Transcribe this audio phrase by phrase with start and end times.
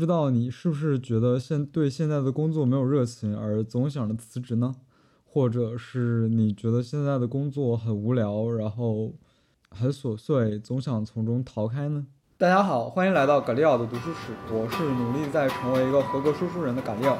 [0.00, 4.74] 知道你是不是觉得现对现在的工作没有热情而总想着辞职呢？
[5.26, 9.12] 或者是你觉得现在的工作很无聊，然后
[9.70, 12.06] 很琐碎，总想从中逃开呢？
[12.38, 17.18] 大家好，欢迎来到葛利奥的读书室，我是努力在成为一个合格说书人的葛利奥。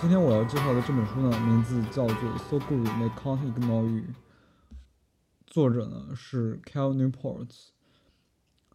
[0.00, 2.14] 今天我要介绍的这本书呢，名字叫做
[2.48, 4.02] 《So Good They Can't Ignore You》，
[5.48, 7.48] 作者呢是 Cal Newport。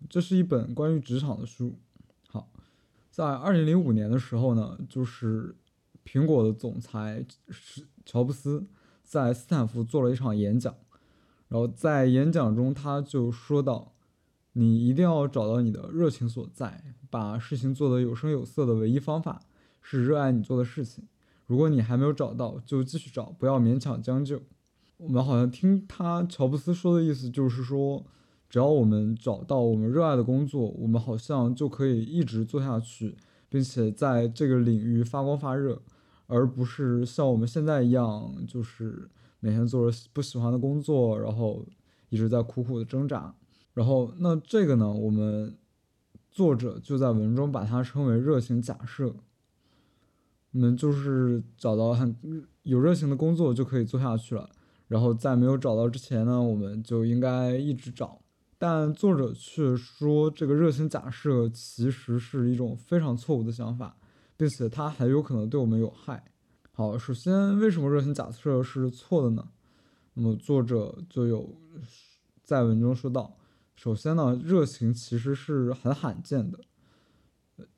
[0.07, 1.77] 这是一本关于职场的书。
[2.29, 2.49] 好，
[3.11, 5.55] 在二零零五年的时候呢，就是
[6.05, 8.67] 苹果的总裁是乔布斯
[9.03, 10.73] 在斯坦福做了一场演讲，
[11.47, 13.93] 然后在演讲中他就说到
[14.53, 19.41] ：“你一定要找到你的热情所在，把事情做得有声有色的唯一方法
[19.81, 21.07] 是热爱你做的事情。
[21.45, 24.41] 如果你还没有找到，就继续找，不要勉强将就。”
[24.97, 28.05] 我们好像听他乔布斯说的意思就是说。
[28.49, 33.15] 只要我们找到我们热爱的工作，我们好像就可以一直做下去，
[33.47, 35.79] 并且在这个领域发光发热，
[36.25, 39.07] 而不是像我们现在一样，就是
[39.39, 41.63] 每天做着不喜欢的工作，然后
[42.09, 43.35] 一直在苦苦的挣扎。
[43.75, 45.55] 然后，那这个呢，我们
[46.31, 49.13] 作者就在文中把它称为热情假设。
[50.51, 52.15] 我们就是找到很
[52.63, 54.49] 有热情的工作就可以做下去了，
[54.87, 58.19] 然后在没有找到之前呢，我们就应该一直找。
[58.61, 63.95] 但作者却说，这个热情假设其实是一种非常错误的想法，
[64.35, 66.25] 并且它很有可能对我们有害。
[66.73, 69.47] 好，首先，为什么热情假设是错的呢？
[70.15, 71.55] 那么作者就有
[72.43, 73.37] 在文中说到，
[73.77, 76.59] 首先呢，热情其实是很罕见的。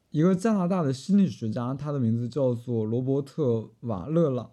[0.10, 3.44] 一个加拿大的心理学家，他的名字叫做罗伯特·
[3.82, 4.50] 瓦勒朗，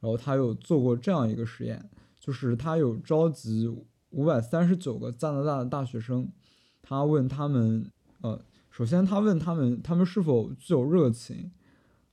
[0.00, 1.88] 然后他有做过这样一个实验，
[2.20, 3.74] 就是他有召集。
[4.14, 6.28] 五百三十九个加拿大的大学生，
[6.80, 7.90] 他问他们，
[8.22, 11.50] 呃，首先他问他们，他们是否具有热情。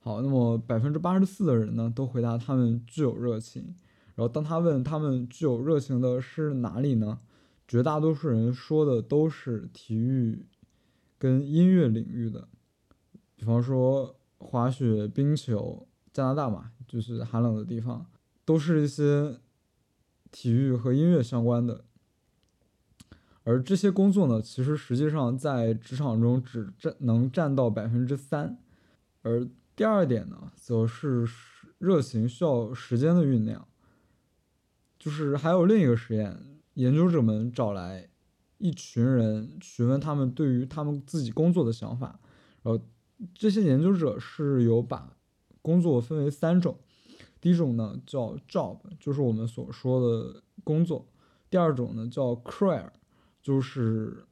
[0.00, 3.74] 好，那么百分之八十四的人呢，都回答他们具有热情。
[4.16, 7.20] 然后当他问他们具有热情的是哪里呢？
[7.68, 10.44] 绝大多数人说的都是体育
[11.18, 12.48] 跟音乐领域的，
[13.36, 18.04] 比方说滑雪、冰球，加拿大嘛，就是寒冷的地方，
[18.44, 19.38] 都是一些
[20.32, 21.84] 体育和音乐相关的。
[23.44, 28.56] 而这些工作呢，其实实际上在职场中只占能占到百分之三。
[29.22, 31.26] 而第二点呢，则是
[31.78, 33.66] 热情需要时间的酝酿。
[34.98, 36.40] 就是还有另一个实验，
[36.74, 38.08] 研究者们找来
[38.58, 42.20] 一群人，询问他们对于他们自己工作的想法。
[42.62, 42.80] 然后
[43.34, 45.16] 这些研究者是有把
[45.60, 46.78] 工作分为三种，
[47.40, 51.04] 第一种呢叫 job，就是我们所说的工作；
[51.50, 52.88] 第二种呢叫 career。
[53.42, 54.24] 就是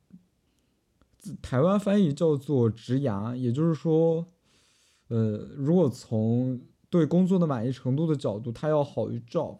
[1.42, 4.24] 台湾翻译叫做职涯，也就是说，
[5.08, 9.58] 呃，如果从对工作的满意程度的角度，它要好于 job。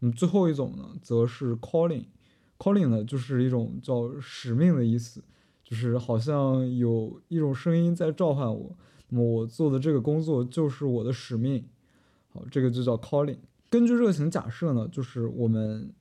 [0.00, 5.24] 嗯，最后一种呢，则是 calling，calling 呢就是一种叫使命的意思，
[5.64, 8.76] 就是好像有一种声音在召唤我，
[9.08, 11.66] 那么我做的这个工作就是我的使命。
[12.28, 13.38] 好，这个就叫 calling。
[13.70, 15.94] 根据热情假设呢，就是我们。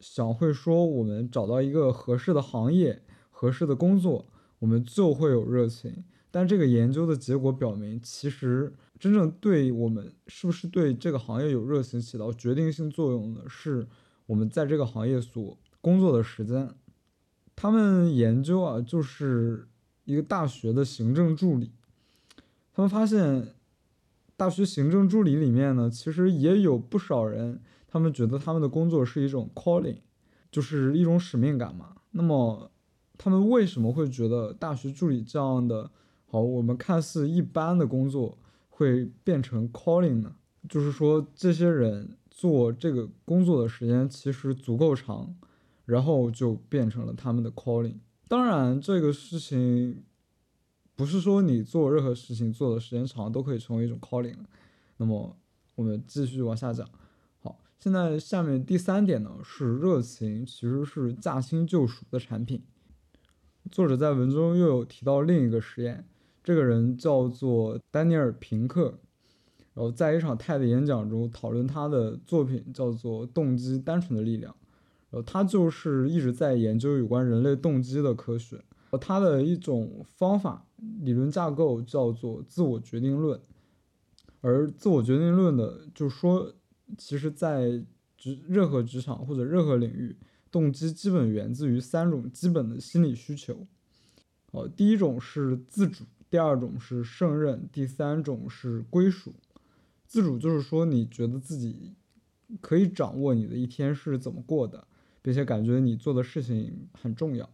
[0.00, 4.26] 想会说，我们找到一个合适的行业、合适的工作，
[4.60, 6.04] 我们就会有热情。
[6.30, 13.86] 但这个研究的结果表明，其实真正对我们是不是对这个行业有热情起到决定性作用的，是
[14.26, 16.70] 我们在这个行业所工作的时间。
[17.56, 19.66] 他们研究啊，就是
[20.04, 21.72] 一个大学的行政助理，
[22.72, 23.54] 他们发现，
[24.36, 27.60] 大学行政助理里面呢，其实也有不少人。
[27.90, 29.96] 他们觉得他们的工作是一种 calling，
[30.52, 31.96] 就是一种使命感嘛。
[32.10, 32.70] 那么，
[33.16, 35.90] 他们为什么会觉得大学助理这样的
[36.26, 38.36] 好，我们看似一般的工作
[38.68, 40.36] 会变成 calling 呢？
[40.68, 45.34] 就是说，这些人做这个工作的时间其实足够长，
[45.86, 47.96] 然后就变成了他们的 calling。
[48.28, 50.02] 当然，这个事情
[50.94, 54.36] 不是说你做任何事情做的时间长都可以成为一种 calling。
[54.98, 55.34] 那么，
[55.76, 56.86] 我们继续往下讲。
[57.80, 62.60] 现在下面第三点呢是热情其实是驾轻就熟的产品。
[63.70, 66.04] 作者在文中又有提到另一个实验，
[66.42, 68.98] 这个人叫做丹尼尔平克，
[69.74, 74.52] 然后在一场 TED 演讲中讨论他的作品叫做动机单纯的力量，
[75.10, 78.60] 然后他就是一直在研究有关人类动机的科学，
[79.00, 80.66] 他的一种方法
[81.02, 83.40] 理论架构叫做自我决定论，
[84.40, 86.52] 而自我决定论的就说。
[86.96, 87.84] 其实，在
[88.16, 90.16] 职任何职场或者任何领域，
[90.50, 93.66] 动机基本源自于三种基本的心理需求。
[94.52, 99.34] 哦，第一种是自主，第二种是胜任，第三种是归属。
[100.06, 101.94] 自主就是说你觉得自己
[102.62, 104.86] 可以掌握你的一天是怎么过的，
[105.20, 107.48] 并且感觉你做的事情很重要。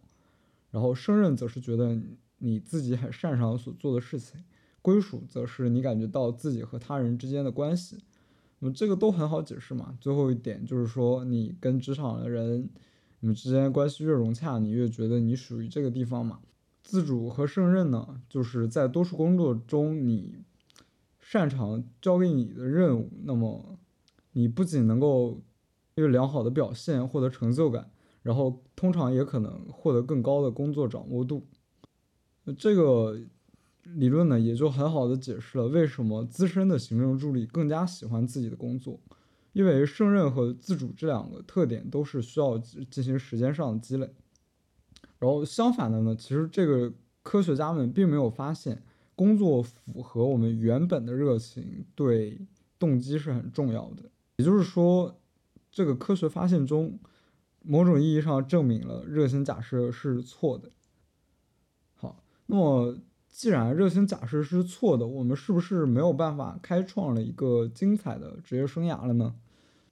[0.70, 2.00] 然后胜任则是觉得
[2.38, 4.44] 你自己很擅长所做的事情，
[4.80, 7.98] 归属则是你感觉到自己和他人之间的关系。
[8.58, 9.96] 那么这个都很好解释嘛。
[10.00, 12.68] 最后一点就是说，你跟职场的人，
[13.20, 16.40] 你们之间关系越融洽，你越觉得你属于这个地方嘛。
[16.82, 20.36] 自主和胜任呢，就是在多数工作中，你
[21.20, 23.78] 擅长交给你的任务，那么
[24.32, 25.40] 你不仅能够
[25.94, 27.90] 因为良好的表现获得成就感，
[28.22, 31.46] 然后通常也可能获得更高的工作掌握度。
[32.58, 33.18] 这个
[33.84, 38.98] 理论呢，也就很好的解释了为什么资深的行政助理更加喜欢自己的工作，
[39.52, 44.10] 因为胜任和自主这两个特点都是需要进行时间上的积累。
[45.18, 46.92] 然后相反的呢，其实这个
[47.22, 48.82] 科学家们并没有发现
[49.14, 52.38] 工作符合我们原本的热情对
[52.78, 54.02] 动机是很重要的。
[54.36, 55.20] 也就是说，
[55.70, 56.98] 这个科学发现中
[57.62, 60.70] 某种意义上证明了热情假设是错的。
[61.94, 62.98] 好，那么
[63.34, 69.34] 既然热情假设是错的，我们是不是没有办法开创了一个精彩的职业生涯了呢？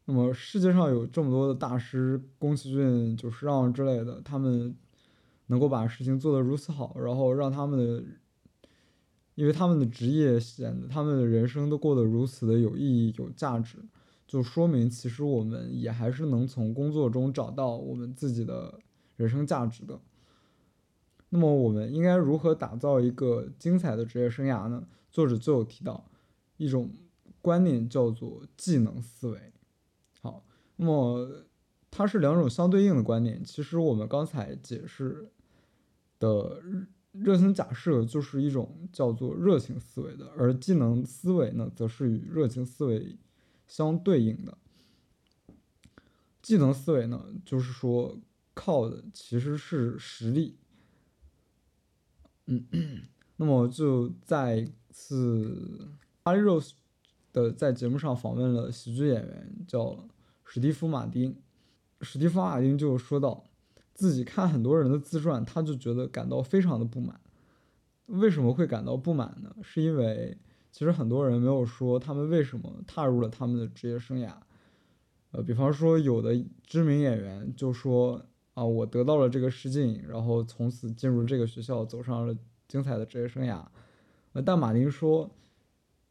[0.05, 4.77] 那么世界上有这么多的大师，宫崎骏、久石让之类的，他们。
[5.49, 8.03] 能够把事情做得如此好，然后让他们的，
[9.35, 13.77] 因为他们的职业显得他们的人生都过得如此的有意义、有价值，
[14.27, 18.79] 就说明其实我们也还是能从工作中找到我们自己的
[19.17, 20.01] 人生价值的。
[21.35, 24.87] 那么我们应该如何打造一个精彩的职业生涯呢？
[25.11, 26.09] 作者就有提到
[26.57, 26.91] 一种
[27.41, 29.53] 观念叫做技能思维。
[30.21, 30.45] 好，
[30.77, 31.47] 那么
[31.91, 33.43] 它是两种相对应的观念。
[33.45, 35.31] 其实我们刚才解释。
[36.23, 36.63] 的
[37.11, 43.19] 热情假设就是一种叫做热情思维的，而技能思维呢，则是与热情思维
[43.67, 44.57] 相对应的。
[46.41, 48.17] 技能思维呢，就是说
[48.55, 50.57] 靠的其实是实力。
[52.47, 52.67] 嗯，
[53.37, 55.89] 那么就再次，
[56.25, 56.75] 哈利·罗斯
[57.33, 59.99] 的在节目上访问了喜剧演员叫
[60.45, 61.37] 史蒂夫·马丁，
[62.01, 63.45] 史蒂夫·马丁就说到。
[63.95, 67.21] 自己看很多人的自传，他就觉得感到非常的不满。
[68.07, 69.55] 为什么会感到不满呢？
[69.63, 70.37] 是因为
[70.73, 74.33] 其实很多人没有说他们为什么踏入了他们的职业生涯。
[75.31, 78.21] 呃，比方说有的知名演员就说
[78.55, 82.37] 啊，我得到了这个试镜，然后从此进入这个学校，走上了
[82.69, 83.65] 精彩的职业生涯。
[84.33, 85.31] 呃，但马丁说，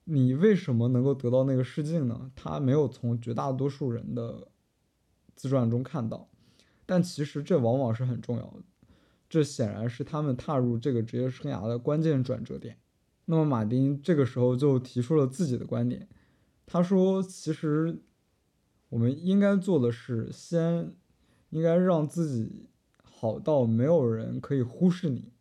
[0.05, 2.31] 你为什么能够得到那个试镜呢？
[2.35, 4.47] 他没有从绝大多数人的
[5.35, 6.27] 自传中看到。
[6.85, 8.63] 但其实这往往是很重要的，
[9.29, 12.77] 这显然是他们踏入这个职业生涯的关键转折点。
[13.25, 16.09] 那么马丁这个时候就提出了自己的观点，
[16.65, 18.01] 他说：“其实
[18.89, 20.93] 我们应该做的是，先
[21.51, 22.67] 应该让自己
[23.03, 25.31] 好到没有人可以忽视你，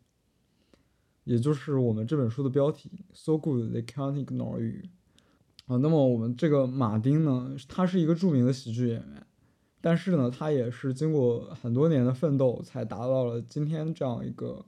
[1.23, 4.83] 也就是我们这本书的标题 ‘So good they can't ignore you’。
[5.65, 9.25] 啊，那么我们这个马丁呢，他是一个著名的喜剧演员。”
[9.83, 14.63] 但是呢，他也是经过很多年的奋斗，才达到了今天这样一个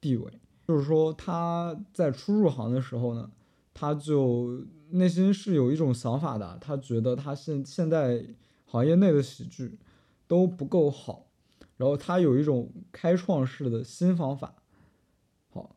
[0.00, 0.32] 地位。
[0.66, 3.30] 就是说，他在初入行的时候呢，
[3.72, 8.26] 他就内心是有一种想法的，他觉得他现现在
[8.64, 9.78] 行业内的喜剧
[10.26, 11.26] 都不够好，
[11.76, 14.54] 然后他有一种开创式的新方法。
[15.48, 15.76] 好，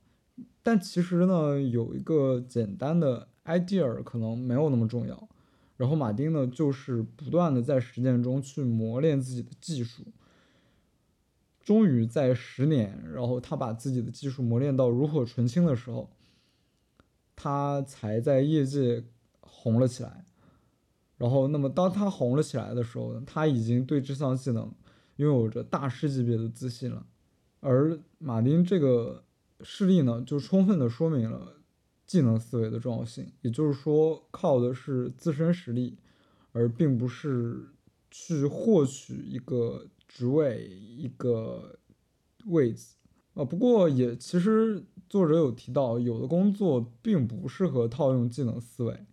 [0.63, 5.29] 但其实呢，有一个简单的 idea 可能没有那么重要。
[5.77, 10.03] 然后马丁呢，就是不断的在实践中去磨练自己的技术，
[11.61, 16.09] 终于在十年，然后他把自己的技术磨练到炉火纯青的时候，
[17.33, 19.05] 他才在业界
[19.39, 20.25] 红了起来。
[21.19, 24.73] 然后，那么当他红了起来的时候呢，他已经对这项技能
[25.17, 27.05] 拥有着大师级别的自信了。
[27.59, 29.23] 而马丁这个
[29.61, 31.57] 事例呢，就充分的说明了。
[32.09, 35.95] 技能思维的重要性，也就是说，靠的是自身实力，
[36.53, 37.67] 而并不是
[38.09, 41.77] 去获取一个职位、一个
[42.47, 42.95] 位置
[43.35, 43.45] 啊。
[43.45, 49.05] 不过，也其实作者有提到，有的工作并不适合套用技能思维，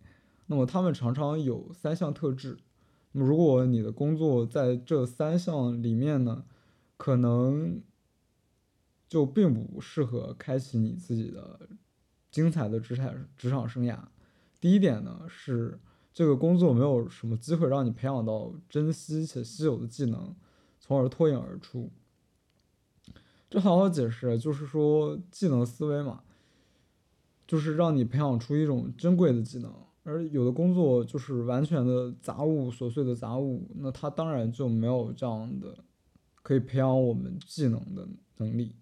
[0.47, 2.57] 那么他们常常有三项特质。
[3.11, 6.43] 那么，如果你的工作在这三项里面呢，
[6.97, 7.81] 可能
[9.07, 11.69] 就并不适合开启你自己的。
[12.29, 13.97] 精彩的职场职场生涯，
[14.59, 15.79] 第一点呢是
[16.13, 20.35] 这个工作没有什么机会让你培养到珍惜且稀有的技能，
[20.77, 21.89] 从而脱颖而出。
[23.49, 26.23] 这好好解释，就是说技能思维嘛，
[27.47, 29.73] 就是让你培养出一种珍贵的技能。
[30.07, 35.77] 而有的工作就是完全的杂物、琐碎的杂物，那它当然就没有这样的
[36.41, 38.73] 可以培养我们技能的能力。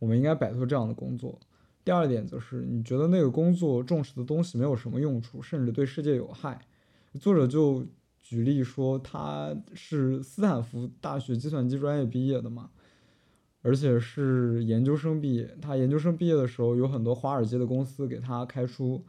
[0.00, 1.38] 我们应该摆脱这样的工作。
[1.84, 6.60] 第二点则是，你觉得那个工作重视的东西没有什么用处，甚至对世界有害。
[7.20, 7.86] 作者就
[8.20, 12.70] 举例说，他是斯坦福大学计算机专业毕业的嘛，
[13.62, 15.56] 而且是研究生毕业。
[15.62, 19.04] 他研究生毕业的时候，有很多华尔街的公司给他开出。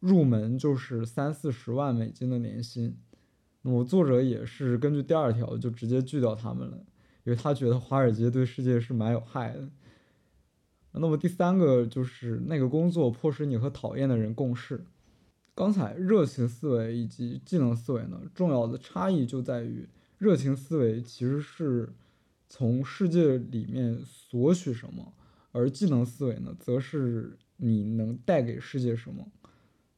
[0.00, 2.96] 入门就是三四十万美金的年薪，
[3.62, 6.78] 那么作者也是根据第二条就直接拒掉他们了，
[7.24, 9.68] 因为他觉得华尔街对世界是蛮有害的。
[10.92, 14.84] 那么第三个就是那个工作迫使你和讨厌的人共事。
[15.54, 21.92] 刚才热情思维以及技能思维呢，重要的差异就在于热情思维其实是
[22.48, 25.12] 从世界里面索取什么，
[25.52, 29.28] 而技能思维呢，则是你能带给世界什么。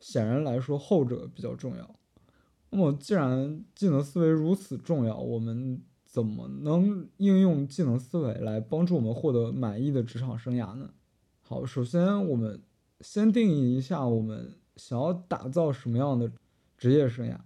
[0.02, 1.94] 显然来说，后者比较重要。
[2.70, 10.90] 那么，既然技能思维如此重要，我们怎么能应用技能思维来帮助我们获得满意的职场生涯呢？
[11.40, 12.60] 好，首先我们
[13.00, 16.32] 先定义一下我们想要打造什么样的
[16.76, 17.38] 职业生涯。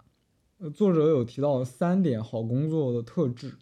[0.59, 3.53] 呃，作者有提到三点好工作的特质，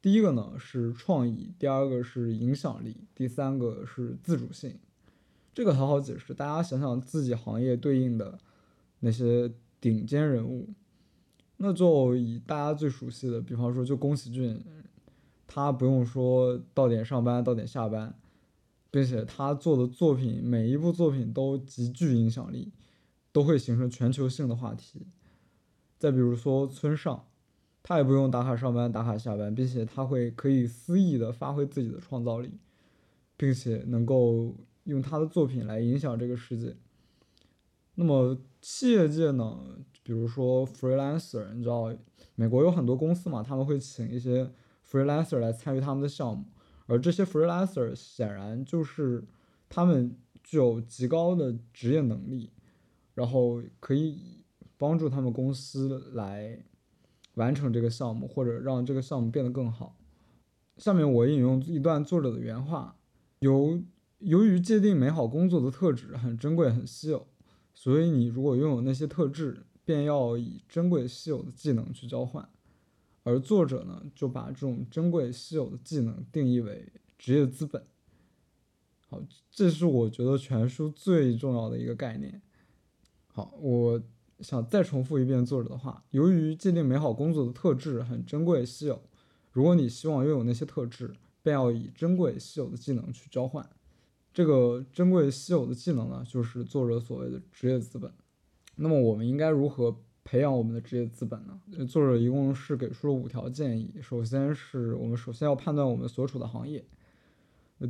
[0.00, 4.78] 第一个呢是创意，第二个是影响力，第三个是自主性。
[5.54, 8.38] 这个很好解释，大家想想自己行业对应的
[9.00, 10.70] 那些顶尖人物，
[11.58, 14.64] 那就以大家最熟悉的，比方说就宫崎骏，
[15.46, 18.18] 他不用说到点上班到点下班，
[18.90, 22.72] 并且他做的作品每一部作品都极具影响力，
[23.30, 25.06] 都会形成全球性的话题。
[25.98, 27.26] 再比如说村上，
[27.82, 32.52] 他也不用打卡上班打卡下班，并且他会可以肆意的发挥自己的创造力，
[33.36, 34.56] 并且能够。
[34.84, 36.76] 用他的作品来影响这个世界。
[37.94, 39.60] 那么企业界呢？
[40.02, 41.94] 比如说 freelancer，你知道
[42.34, 44.50] 美国有很多公司嘛，他们会请一些
[44.84, 46.44] freelancer 来参与他们的项目，
[46.86, 49.22] 而这些 freelancer 显然就是
[49.68, 52.50] 他们具有极高的职业能力，
[53.14, 54.42] 然后可以
[54.78, 56.64] 帮助他们公司来
[57.34, 59.96] 完成这个项目，或者让这个项目变得更好。
[60.78, 62.96] 下面我引用一段作者的原话，
[63.40, 63.80] 由。
[64.22, 67.26] 由于界定美好工作的特质很珍贵、很稀有，
[67.74, 72.48] 所以你如果拥有那些特质，便要以珍贵稀有的技能去交换。
[73.24, 77.84] 而作者呢，就把这种珍贵稀有的技能定义为职业资本。
[79.08, 82.40] 好，这是我觉得全书最重要的一个概念。
[83.26, 84.02] 好，我
[84.40, 89.02] 想再重复一遍作者的话：由于界定美好工作的特质很珍贵、稀有，
[89.50, 93.68] 如果你希望拥有那些特质，便要以珍贵稀有的技能去交换。
[94.32, 98.10] 这个珍贵稀有的技能呢，就是作者所谓的职业资本。
[98.76, 101.60] 那么我们应该如何培养我们的职业资本呢？
[101.86, 103.92] 作者一共是给出了五条建议。
[104.00, 106.84] 首先是我们首先要判断我们所处的行业。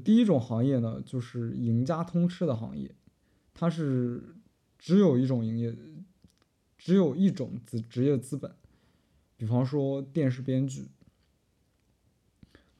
[0.03, 2.93] 第一种行业呢，就是赢家通吃的行业，
[3.55, 4.35] 它是
[4.79, 5.77] 只有一种营业，
[6.77, 8.53] 只有一种职职业资本。
[9.37, 10.89] 比方说电视编剧，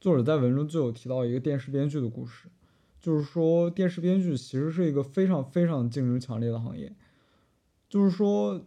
[0.01, 2.49] 作者在文中就有提到一个电视编剧的故事。
[3.03, 6.95] 就是说，电视编剧其实是一个非常非常竞争强烈的行业。
[7.89, 8.65] 就是说，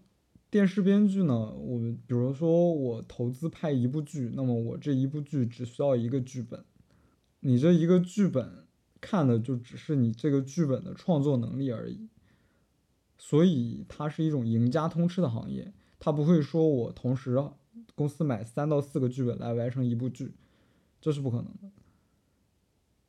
[0.50, 6.62] 电视编剧呢，我们比如说我投资拍一部剧，那么我这一部剧只需要一个剧本，
[7.40, 8.66] 你这一个剧本
[9.00, 12.10] 看的就只是你这个剧本的创作能力而已。
[13.16, 17.42] 所以它是一种赢家通吃的行业，它不会说我同时
[17.94, 20.34] 公司买三到四个剧本来完成一部剧，
[21.00, 21.70] 这是不可能的。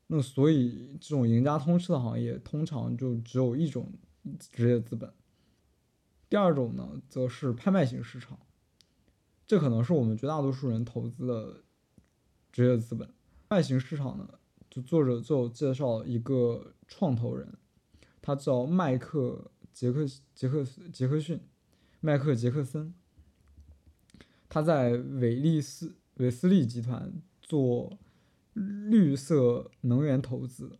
[0.09, 3.91] 那所以，这种赢家通吃的行业通常就只有一种
[4.53, 5.11] 职业资本。
[6.29, 8.39] 第二种呢，则是拍卖型市场，
[9.45, 11.61] 这可能是我们绝大多数人投资的
[12.53, 13.05] 职业资本。
[13.49, 14.29] 拍卖型市场呢，
[14.69, 17.57] 就作者就介绍一个创投人，
[18.21, 21.37] 他叫麦克杰克杰克杰克逊，
[21.99, 22.93] 麦克杰克森，
[24.47, 27.11] 他在韦利斯韦斯利集团
[27.41, 27.97] 做。
[28.89, 30.79] 绿色能源投资，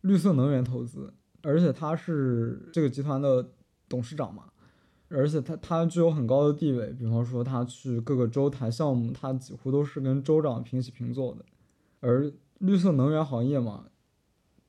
[0.00, 3.52] 绿色能源投资，而且他是这个集团的
[3.88, 4.44] 董事长嘛，
[5.08, 11.44] 而且他他具有很高的地位，比方说他去各个州谈项目，他几乎都是跟州长平起平坐的。
[12.00, 13.86] 而绿色能源行业嘛，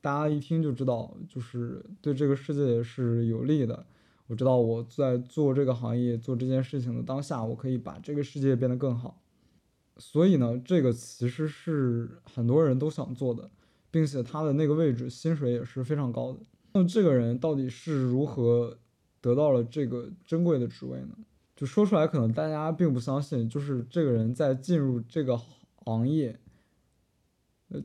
[0.02, 3.86] 大家一听就知道，就是对这个世界是有利的。
[4.28, 9.22] 我知道我在做这个行业做这件事情的当下，我可以把这个世界变得更好。
[9.98, 13.50] 所以呢，这个其实是很多人都想做的，
[13.90, 16.40] 并且他的那个位置薪水也是非常高的。
[16.74, 18.78] 那这个人到底是如何
[19.22, 21.16] 得到了这个珍贵的职位呢？
[21.56, 25.40] 就说出来可能大家并不相信，就是这个人在进入这个
[25.86, 26.38] 行业，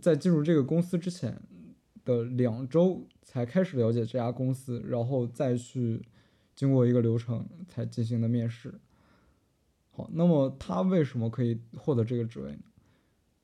[0.02, 1.40] 在进入这个公司之前
[2.04, 6.02] 的两周才开始了解这家公司，然后再去
[6.56, 8.74] 经过一个流程才进行的面试。
[10.12, 12.62] 那么他为什么可以获得这个职位呢？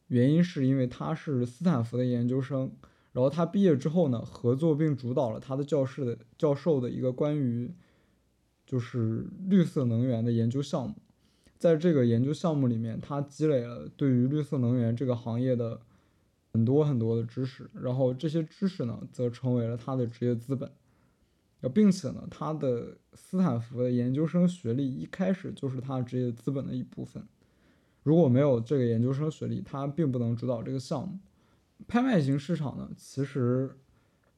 [0.09, 2.71] 原因是因为他是斯坦福的研究生，
[3.13, 7.75] 然后他毕业之后呢，合作并主导了他的教室的教授的一个关于
[8.65, 10.95] 就是绿色能源的研究项目。
[11.59, 15.81] 在这个研究项目里面，他积累了对于绿色能源这个行业的
[16.53, 20.71] 很多很多的知识，然后这些知识呢，则成为了他的职业资本。
[21.73, 27.27] 并且呢，他的斯坦福的研究生学历一开始就是他职业资本的一部分。
[28.03, 31.19] 如果没有这个研究生学历，他并不能主导这个项目。
[31.89, 33.77] 拍卖型市场呢，其实，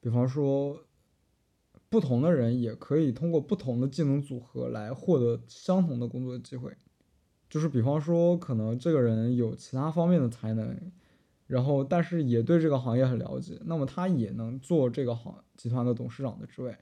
[0.00, 0.84] 比方说，
[1.88, 6.72] 不同的人也可以通过不同的技能组合来获得相同的工作机会。
[7.50, 10.76] 就是比方说，可能这个人有其他方面的才能，
[11.46, 16.76] 然后但是也对这个行业很了解，那么他也能做这个行集团的董事长的职位。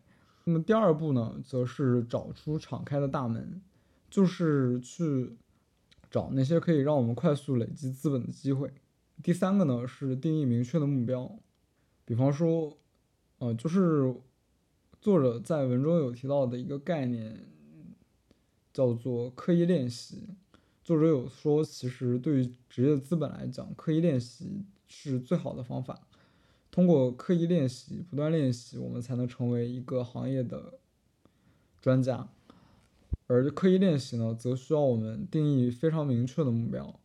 [0.49, 3.61] 那么第二步呢，则是找出敞开的大门，
[4.09, 5.37] 就是去
[6.09, 8.73] 找那些可以让我们快速累积资本的机会。
[9.25, 11.37] 第三个呢，是定义明确的目标，
[12.05, 12.79] 比方说，
[13.39, 14.15] 呃，就是
[15.01, 17.45] 作者在文中有提到的一个概念，
[18.73, 20.29] 叫做刻意练习。
[20.85, 26.06] 作者有说，其实对于职业资本来讲，刻意练习是最好的方法。
[26.77, 30.75] 通过刻意练习、不断练习，我们才能成为一个行业的
[31.81, 32.29] 专家。
[33.27, 37.01] 而刻意练习呢，则需要我们定义非常明确的目标。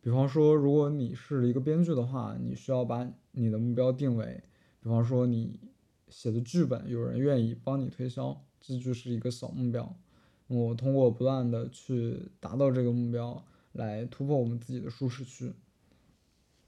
[0.00, 4.42] 比方说，如果你是一个编剧的话，你需要把你的目标定为，
[4.82, 5.60] 比方说你
[6.08, 9.96] 写的剧本有人愿意帮你推销，这就是一个小目标。
[10.48, 15.52] 我通过不断的去达到这个目标，来突破我们自己的舒适区。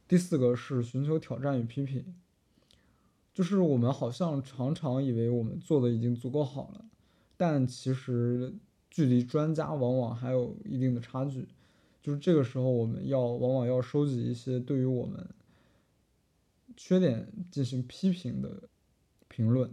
[0.06, 2.14] 第四个是寻求挑战与批评。
[3.36, 6.82] 就是我们好像常常以为我们做的已经足够好了，
[7.36, 8.50] 但其实
[8.90, 11.46] 距离专家往往还有一定的差距。
[12.02, 15.28] 就是这个时候，我们要往往要收集一些对于我们
[16.78, 18.70] 缺点进行批评的
[19.28, 19.70] 评论，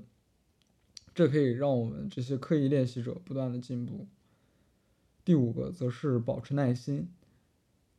[1.15, 4.05] 这可以让我们这些刻意练习者不断的进步。
[5.23, 7.07] 第五个则是保持耐心。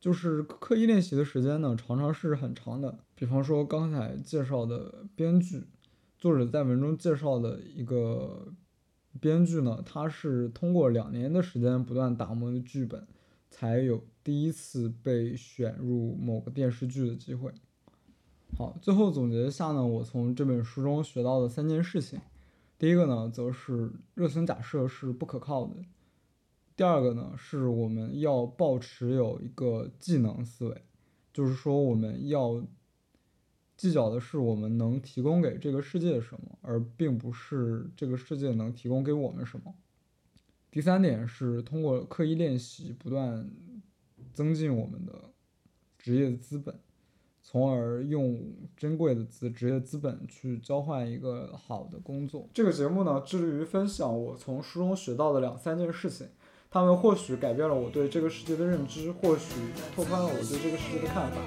[0.05, 2.95] 就是刻意练习的时间呢，常常是很长的。
[3.15, 5.63] 比方说刚才介绍的编剧，
[6.15, 8.53] 作者在文中介绍的一个
[9.19, 13.07] 编剧呢，他是通过两年的时间不断打磨的剧本，
[13.49, 17.51] 才有第一次被选入某个电视剧的机会。
[18.55, 22.21] 好，最后总结一下呢，我从这本书中学到的三件事情。
[22.77, 25.73] 第一个呢，则是热情假设是不可靠的。
[26.75, 30.81] 第二个呢，是我们要保持有一个技能思维，
[31.33, 32.61] 就是说我们要
[33.77, 39.73] 计较的是我们能提供给这个世界什么，而并不是这个世界能提供给我们什么。
[40.69, 43.49] 第三点是通过刻意练习，不断
[44.33, 45.13] 增进我们的
[45.97, 46.77] 职业资本，
[47.41, 52.49] 从而用珍贵的资职业资本去交换一个好的工作。
[52.53, 56.27] 这个节目呢，致力于分享我从书中学到的两三件事情。
[56.75, 59.55] 他们或许改变了我对这个世界的认知，或许
[59.95, 61.37] 拓宽了我对这个世界的看法。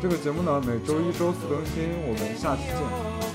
[0.00, 3.33] 这个节目呢，每周一、周四更新，我们下期见。